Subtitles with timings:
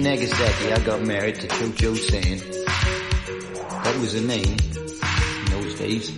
[0.00, 2.38] In Nagasaki, I got married to Chocho San.
[3.84, 6.10] That was her name in those days.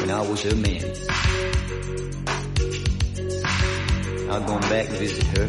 [0.00, 0.82] When I was her man.
[4.30, 5.46] I've gone back to visit her.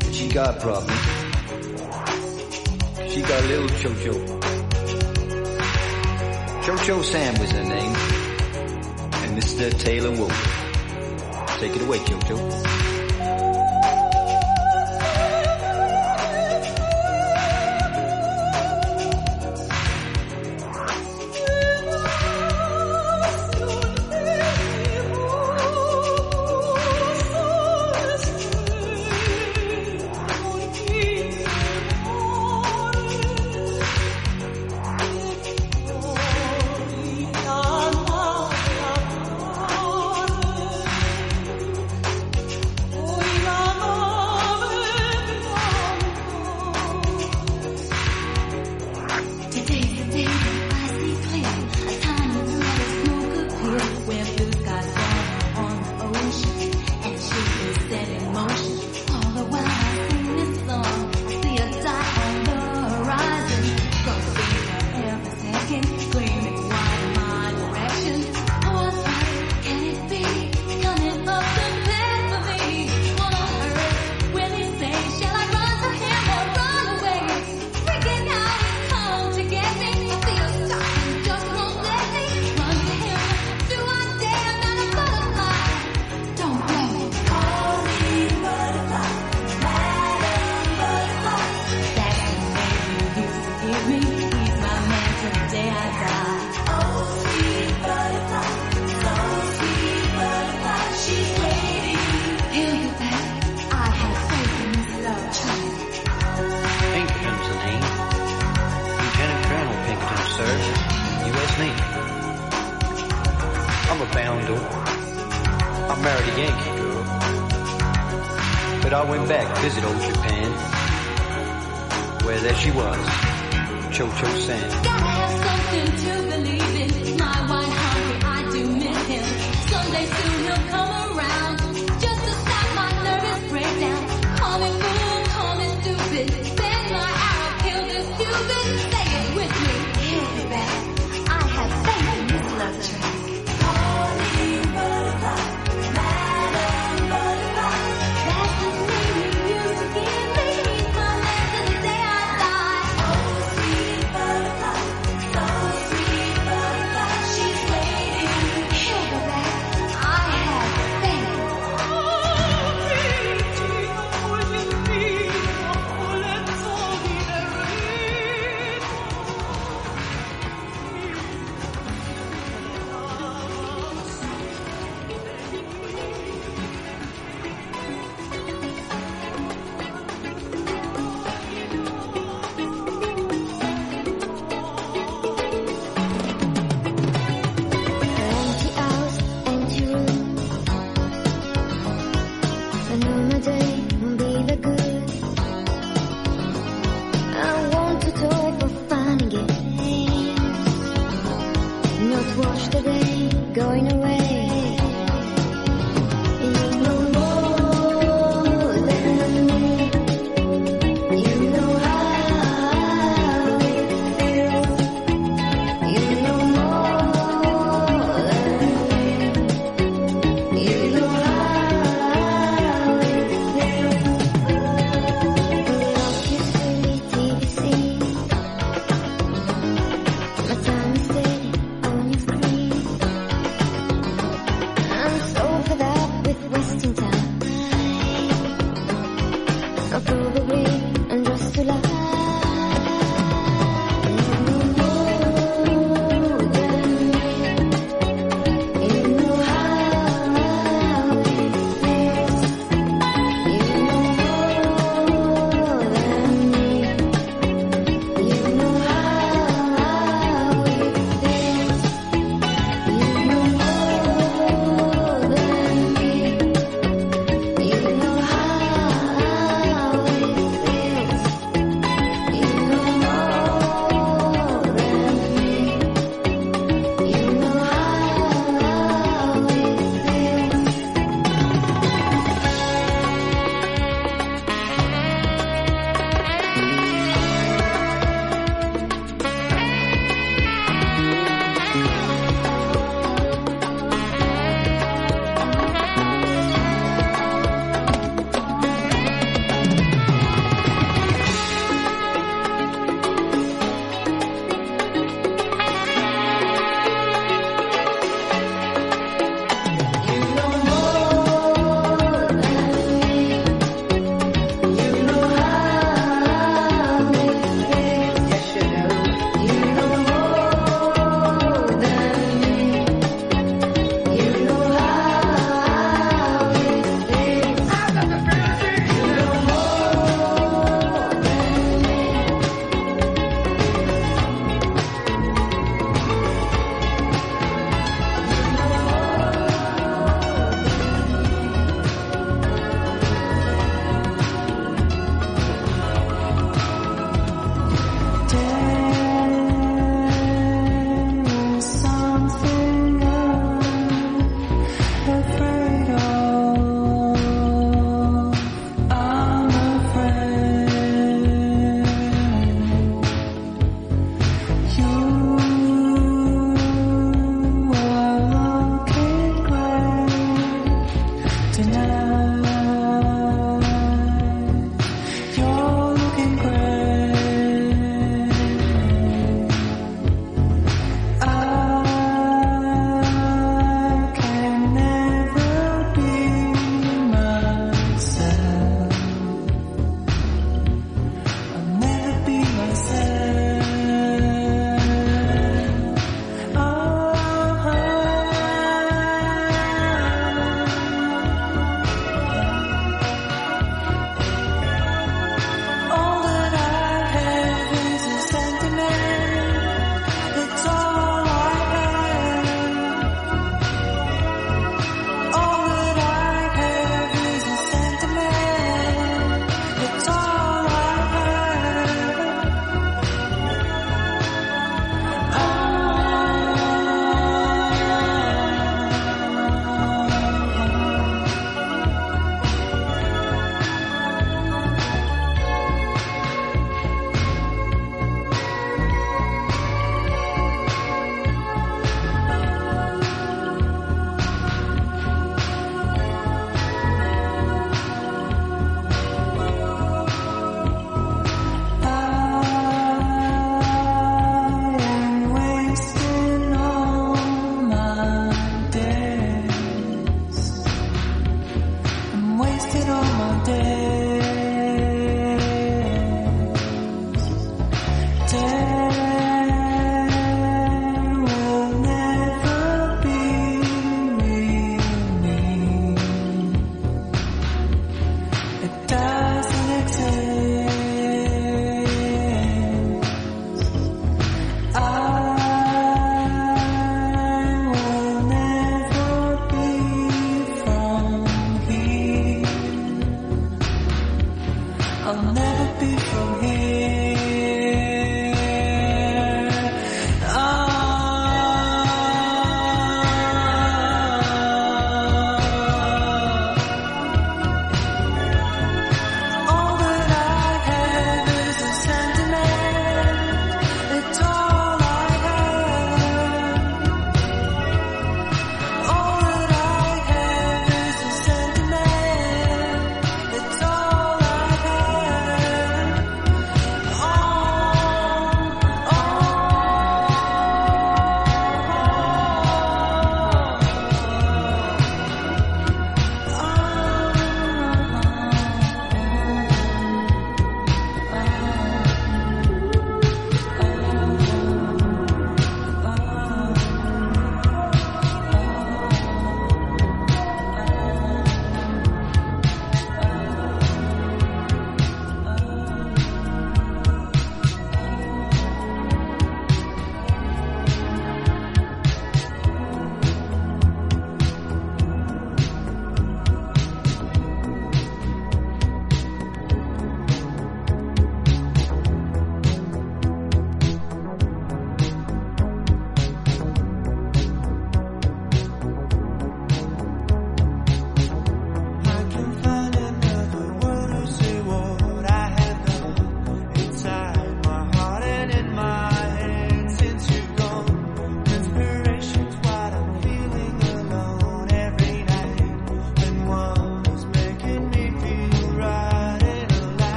[0.00, 0.98] But she got a problem.
[3.10, 4.40] She got a little Chocho.
[6.64, 7.94] Chocho Sam was her name.
[9.22, 9.72] And Mr.
[9.78, 10.34] Taylor Wolf.
[11.60, 12.79] Take it away, Chocho.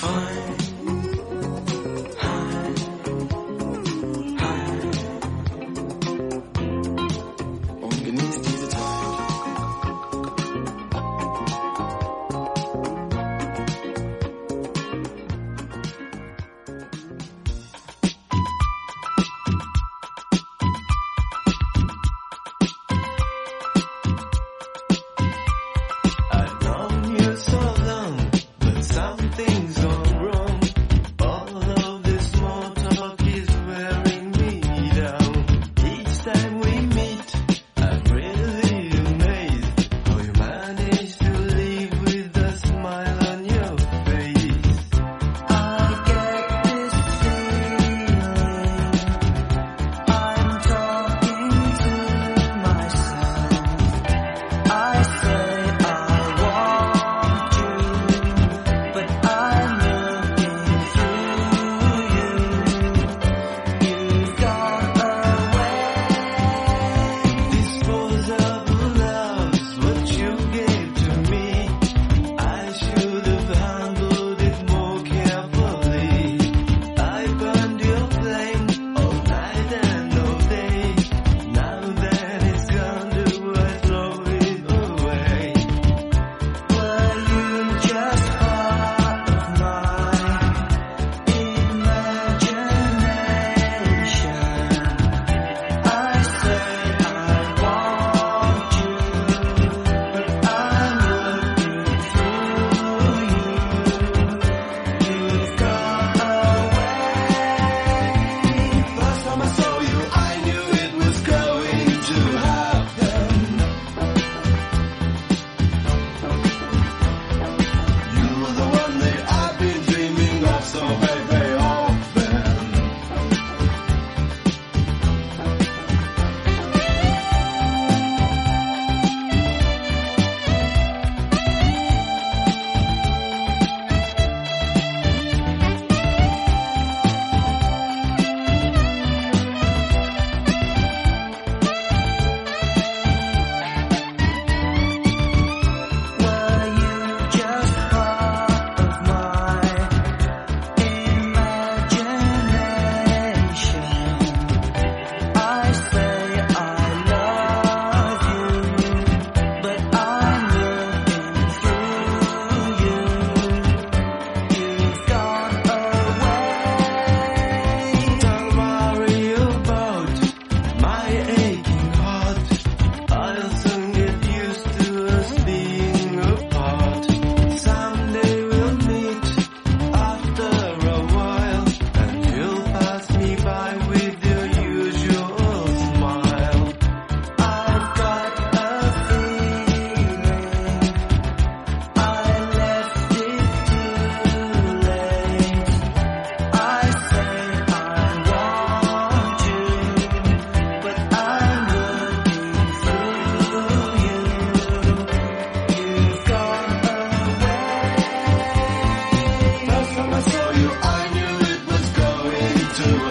[0.00, 0.53] fine.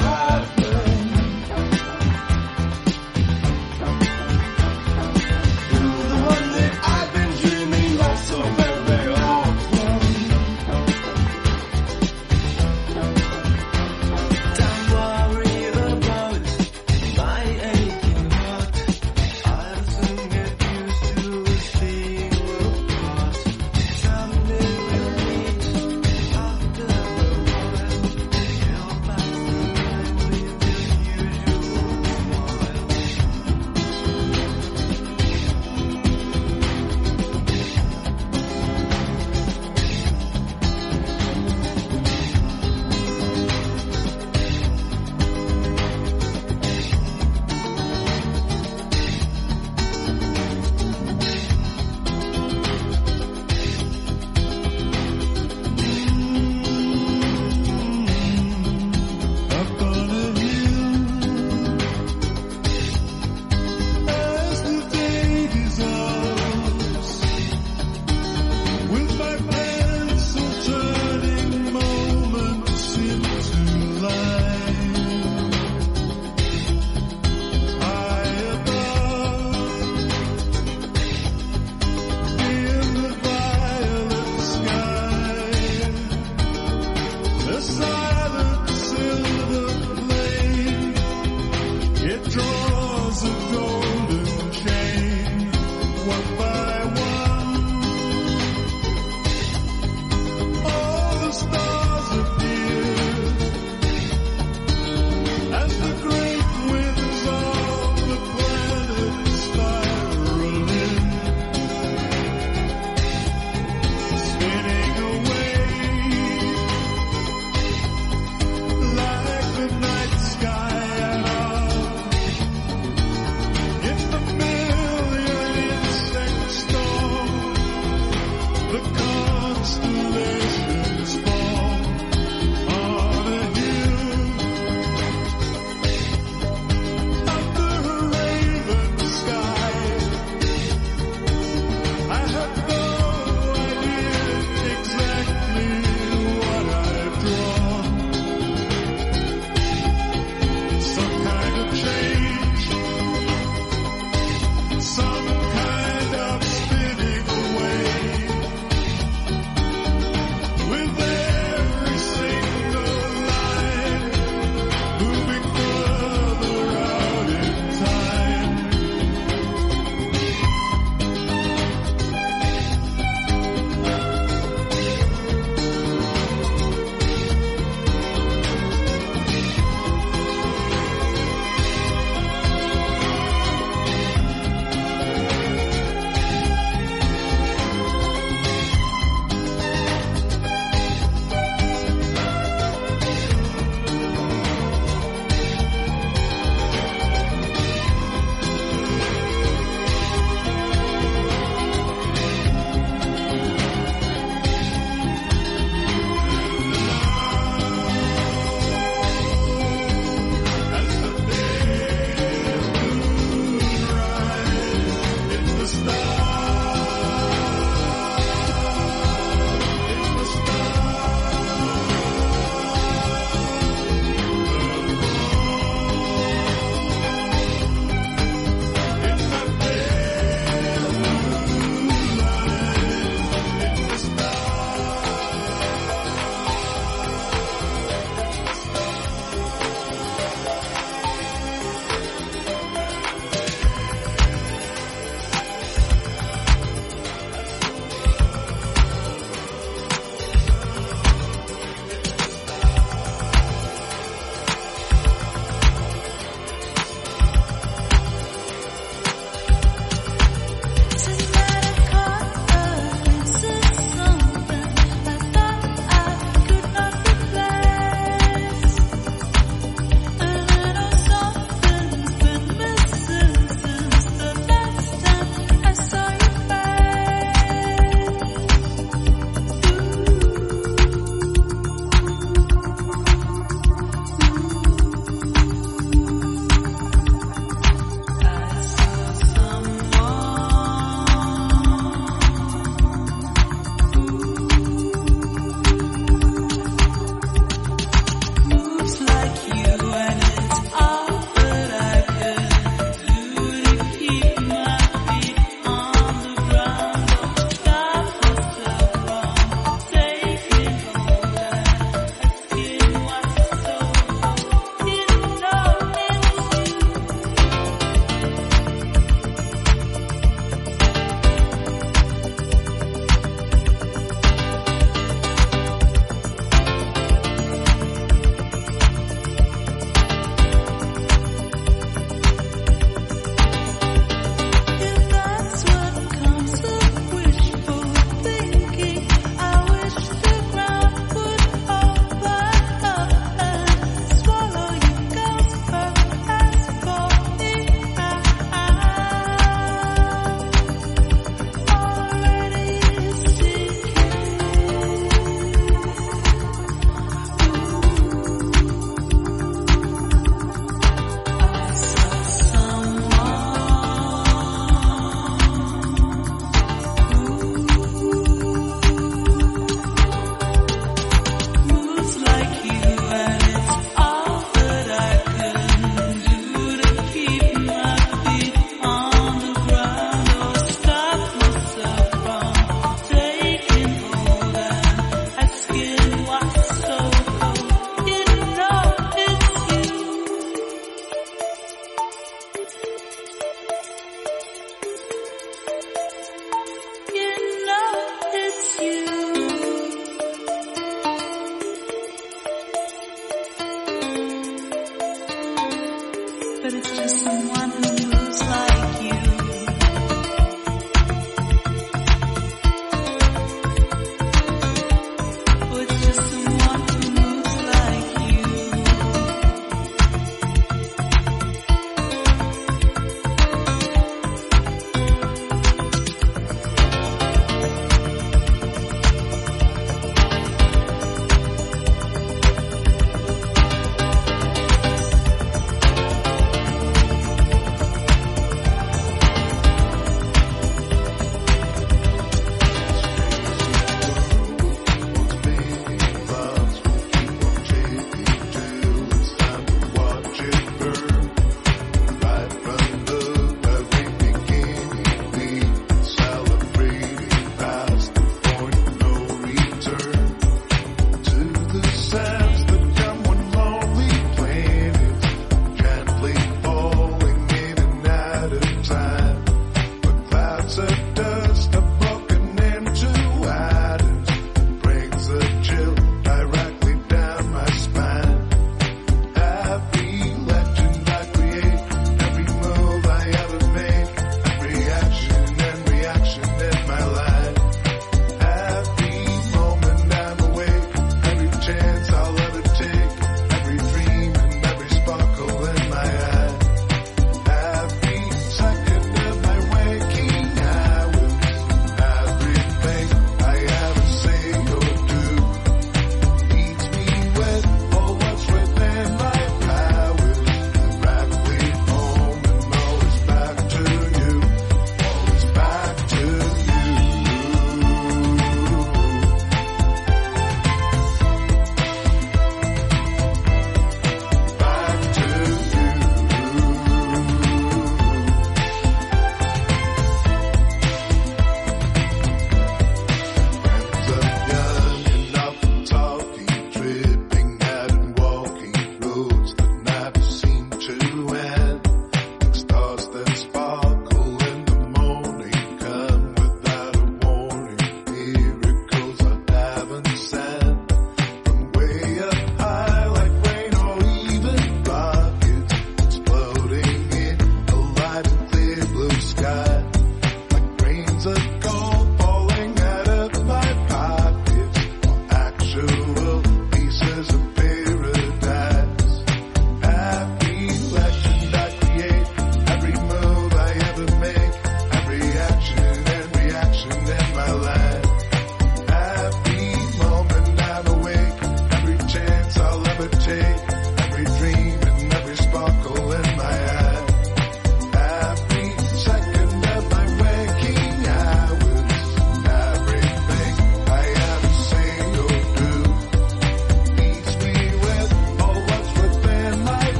[0.00, 0.61] have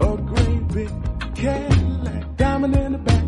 [0.00, 0.90] A great big
[1.34, 3.24] Cadillac, diamond in the back,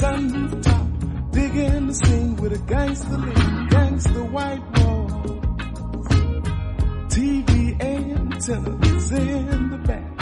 [0.00, 0.86] sunroof top,
[1.32, 5.12] digging the scene with a gangster lean, gangster white walls,
[7.14, 10.19] TV antennas in the back.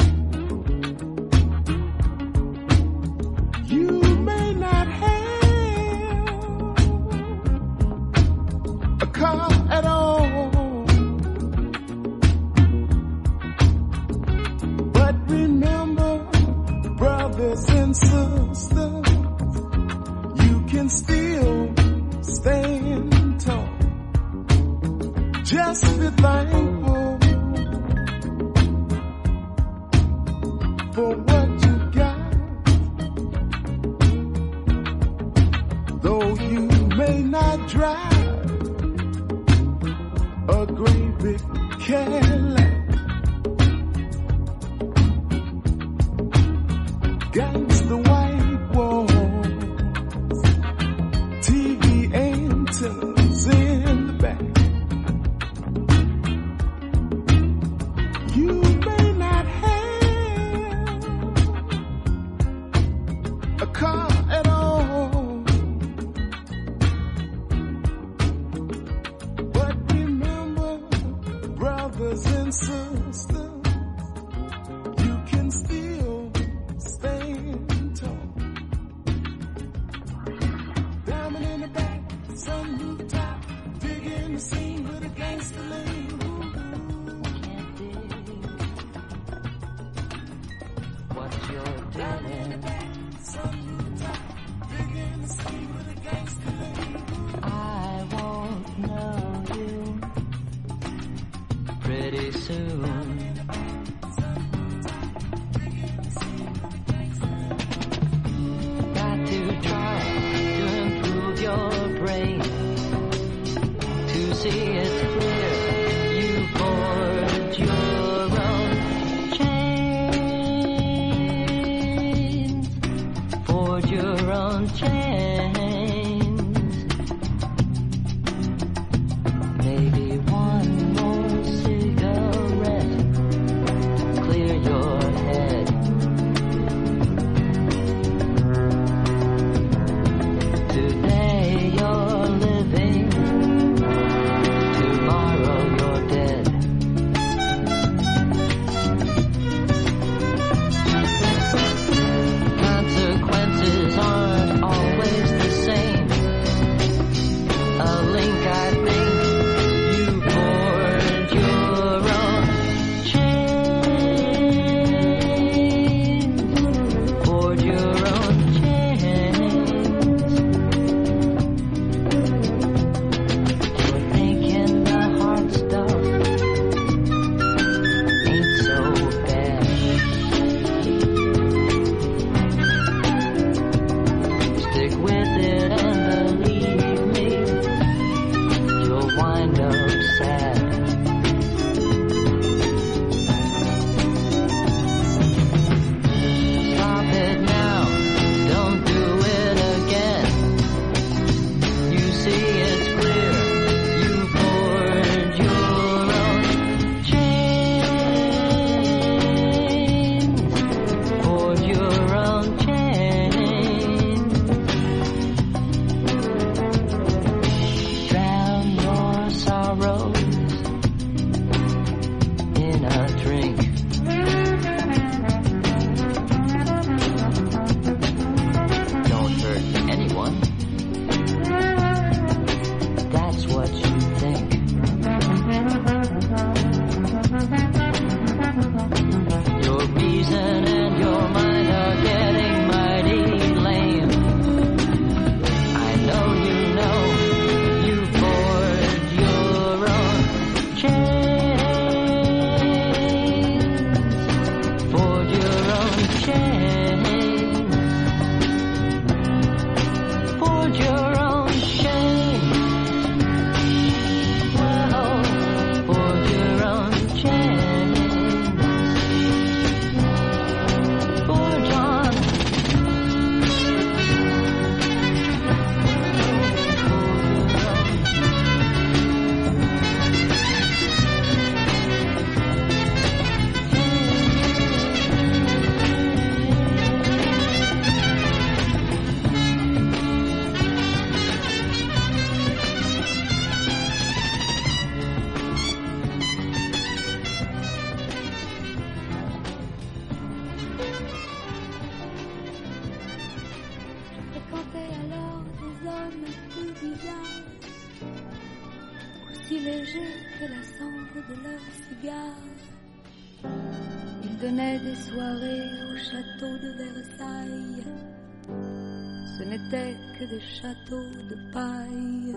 [320.60, 322.34] Châteaux de paille.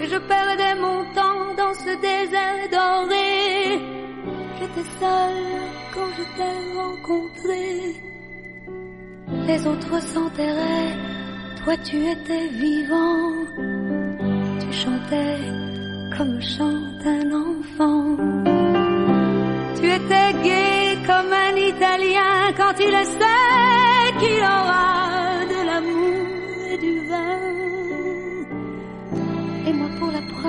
[0.00, 3.80] Et je perdais mon temps dans ce désert doré.
[4.58, 5.44] J'étais seule
[5.94, 7.64] quand je t'ai rencontré.
[9.46, 10.96] Les autres s'enterraient,
[11.62, 13.32] toi tu étais vivant.
[14.60, 15.38] Tu chantais
[16.16, 18.16] comme chante un enfant.
[19.76, 25.11] Tu étais gai comme un Italien quand il sait qu'il aura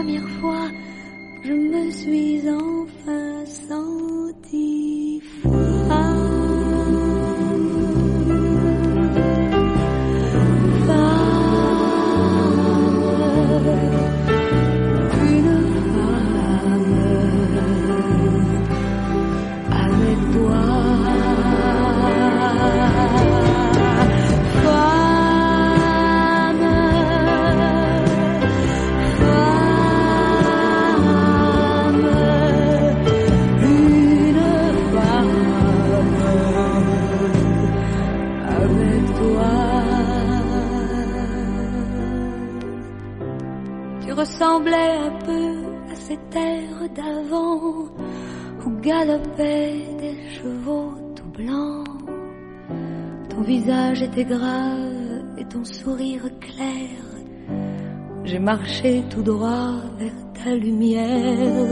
[0.04, 0.68] première fois,
[1.46, 5.13] je me suis enfin senti
[44.44, 47.86] ressemblait un peu à ces terres d'avant
[48.66, 51.88] où galopaient des chevaux tout blancs.
[53.30, 56.90] Ton visage était grave et ton sourire clair.
[58.26, 61.68] J'ai marché tout droit vers ta lumière.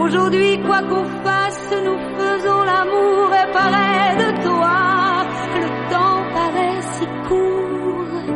[0.00, 4.76] Aujourd'hui, quoi qu'on fasse, nous faisons l'amour et pareil de toi.
[5.62, 8.34] Le temps paraît si court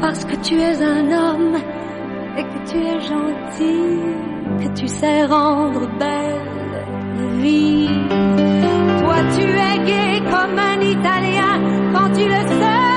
[0.00, 1.56] parce que tu es un homme
[2.38, 4.00] et que tu es gentil,
[4.60, 6.56] que tu sais rendre belle
[7.18, 7.88] la vie.
[9.00, 11.54] Toi tu es gai comme un Italien
[11.92, 12.92] quand tu le sais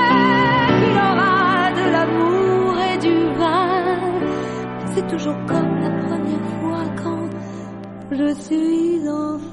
[0.78, 3.84] qu'il aura de l'amour et du vin.
[4.94, 7.28] C'est toujours comme la première fois quand
[8.12, 9.49] je suis enfin